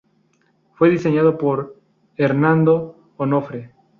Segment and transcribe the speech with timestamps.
[0.73, 1.79] Fue diseñado por
[2.17, 3.69] Hernando Onofre.